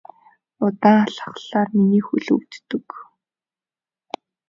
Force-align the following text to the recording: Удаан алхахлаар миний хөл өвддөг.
Удаан 0.65 1.01
алхахлаар 1.09 1.69
миний 1.75 2.03
хөл 2.07 2.27
өвддөг. 2.35 2.87